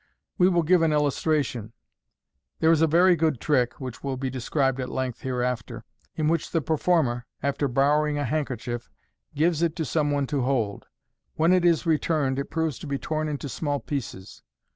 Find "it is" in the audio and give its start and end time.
11.53-11.85